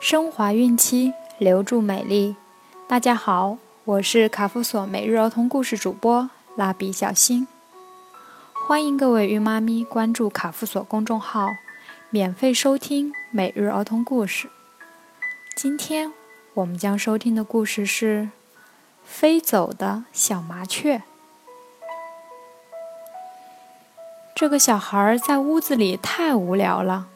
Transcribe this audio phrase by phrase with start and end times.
[0.00, 2.36] 升华孕期，留住美丽。
[2.86, 7.48] 大家好，我是卡夫索每日儿童故事主播蜡笔小新。
[8.68, 11.48] 欢迎各位孕妈咪关注卡夫索公众号，
[12.10, 14.48] 免费收听每日儿童故事。
[15.56, 16.12] 今天
[16.54, 18.22] 我们将收听的故事是
[19.04, 20.98] 《飞走的小麻雀》。
[24.36, 27.08] 这个小孩在屋子里太无聊了，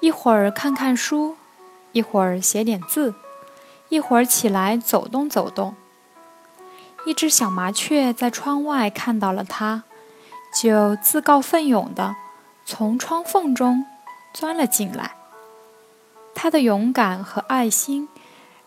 [0.00, 1.36] 一会儿看看书。
[1.96, 3.14] 一会儿写点字，
[3.88, 5.74] 一会儿起来走动走动。
[7.06, 9.84] 一只小麻雀在窗外看到了他，
[10.54, 12.14] 就自告奋勇地
[12.66, 13.86] 从窗缝中
[14.34, 15.12] 钻了进来。
[16.34, 18.10] 他的勇敢和爱心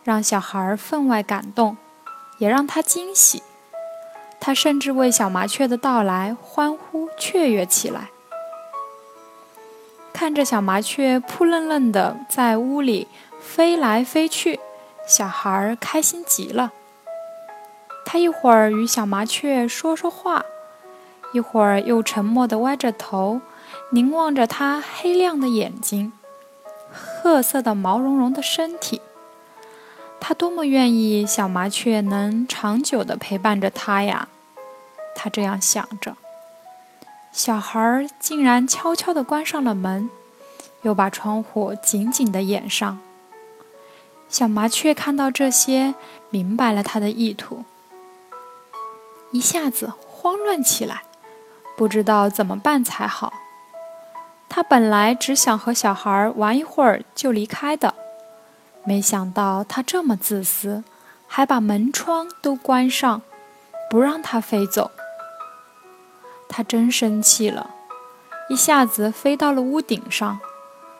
[0.03, 1.77] 让小孩分外感动，
[2.39, 3.43] 也让他惊喜。
[4.39, 8.09] 他甚至为小麻雀的到来欢呼雀跃起来。
[10.19, 13.07] 看着小麻雀扑棱棱的在屋里
[13.39, 14.59] 飞来飞去，
[15.07, 16.73] 小孩儿开心极了。
[18.05, 20.43] 他一会儿与小麻雀说说话，
[21.31, 23.39] 一会儿又沉默地歪着头，
[23.91, 26.11] 凝望着它黑亮的眼睛、
[26.91, 29.01] 褐色的毛茸茸的身体。
[30.19, 34.27] 他多么愿意小麻雀能长久地陪伴着他呀！
[35.15, 36.17] 他这样想着。
[37.39, 40.09] 小孩儿竟然悄悄地关上了门，
[40.81, 42.99] 又把窗户紧紧地掩上。
[44.27, 45.95] 小麻雀看到这些，
[46.29, 47.63] 明白了他的意图，
[49.31, 51.03] 一下子慌乱起来，
[51.77, 53.31] 不知道怎么办才好。
[54.49, 57.95] 他本来只想和小孩玩一会儿就离开的，
[58.83, 60.83] 没想到他这么自私，
[61.25, 63.21] 还把门窗都关上，
[63.89, 64.91] 不让他飞走。
[66.59, 67.69] 他真生气了，
[68.49, 70.41] 一下子飞到了屋顶上，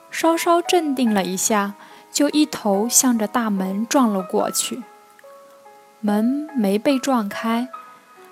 [0.10, 1.74] 稍稍镇定了一下，
[2.14, 4.84] 就一头向着大门撞了过去。
[6.00, 7.68] 门没被撞开，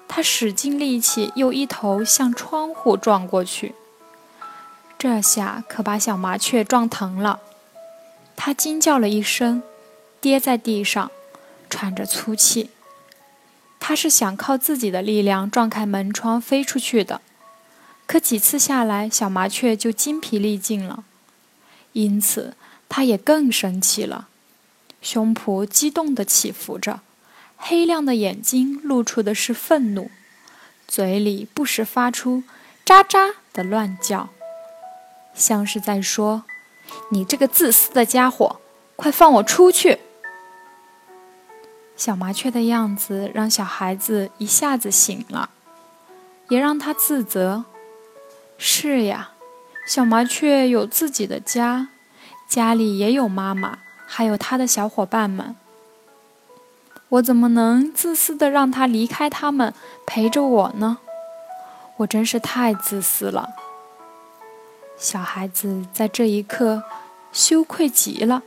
[0.07, 3.75] 他使尽力气又一头向窗户撞过去。
[4.97, 7.41] 这下可把小麻雀撞疼了，
[8.38, 9.62] 它惊叫了一声，
[10.22, 11.12] 跌在地上，
[11.69, 12.69] 喘着粗气。
[13.88, 17.22] 他是想靠自己的力量撞开门窗飞出去的，
[18.06, 21.06] 可几次下来，小麻雀就精疲力尽了，
[21.94, 22.58] 因此
[22.90, 24.28] 他也更生气了，
[25.02, 27.00] 胸脯激动地起伏着，
[27.56, 30.12] 黑亮的眼睛露出的是愤怒，
[30.86, 32.44] 嘴里不时发出
[32.86, 34.28] “喳喳”的乱叫，
[35.34, 36.44] 像是在说
[37.12, 38.59] ：“你这个自私的家伙，
[38.97, 40.00] 快放我出去！”
[41.97, 45.50] 小麻雀的样子让小孩子一下子醒了，
[46.47, 47.66] 也让他自责。
[48.59, 49.31] 是呀，
[49.88, 51.90] 小麻雀有自己的家，
[52.47, 55.56] 家里也有妈妈，还有他的小伙伴们。
[57.09, 59.74] 我怎么能自私的让他离开他们，
[60.06, 61.00] 陪着我呢？
[61.97, 63.56] 我真是太自私了。
[64.97, 66.84] 小孩子在这一刻
[67.31, 68.44] 羞愧极了，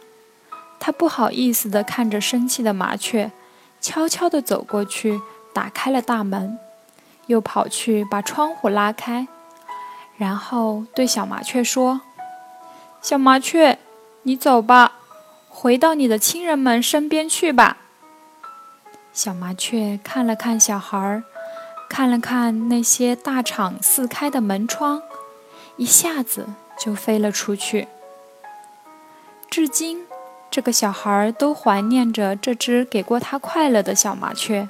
[0.79, 3.33] 他不好意思地看着生气的麻雀。
[3.81, 5.21] 悄悄地走过去，
[5.55, 6.59] 打开了大门，
[7.27, 9.27] 又跑去把窗户拉开，
[10.17, 12.03] 然后对小麻雀说
[13.01, 13.79] ：“小麻雀，
[14.25, 14.93] 你走吧，
[15.49, 17.79] 回到你的亲人们身边去吧。”
[19.13, 21.25] 小麻雀看了看小孩儿，
[21.89, 25.03] 看了看那些大敞四开的门窗，
[25.77, 26.47] 一下子
[26.79, 27.89] 就飞了出去。
[29.49, 30.07] 至今。
[30.51, 34.69] 这个小孩都怀念着这只给过他快乐的小麻雀，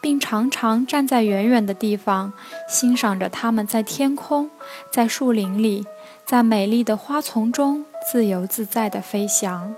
[0.00, 2.34] 并常常站在远远的地方，
[2.68, 4.50] 欣赏着它们在天空、
[4.92, 5.86] 在树林里、
[6.26, 9.74] 在美丽的花丛中自由自在地飞翔。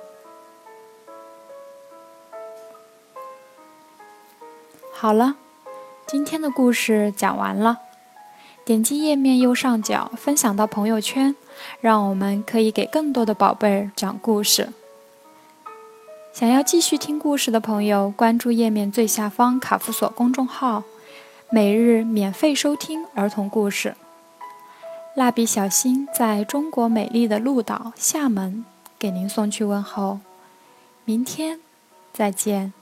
[4.93, 5.37] 好了，
[6.06, 7.78] 今天的故事讲完了。
[8.65, 11.34] 点击页面右上角分享到朋友圈，
[11.80, 14.69] 让我们可以给更多的宝贝儿讲故事。
[16.33, 20.83] 想要继续听故事的朋友，关注页面最下方卡夫索公众号，
[21.51, 23.95] 每日免费收听儿童故事。
[25.15, 28.65] 蜡笔小新在中国美丽的鹭岛厦门
[28.99, 30.21] 给您送去问候，
[31.05, 31.61] 明天
[32.15, 32.73] 再见。